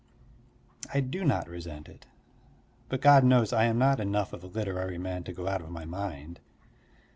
I 0.91 0.99
do 0.99 1.23
not 1.23 1.47
resent 1.47 1.87
it: 1.87 2.07
but 2.89 3.01
God 3.01 3.23
knows 3.23 3.53
I 3.53 3.65
am 3.65 3.77
not 3.77 3.99
enough 3.99 4.33
of 4.33 4.43
a 4.43 4.47
literary 4.47 4.97
man 4.97 5.23
to 5.25 5.31
go 5.31 5.47
out 5.47 5.61
of 5.61 5.69
my 5.69 5.85
mind. 5.85 6.39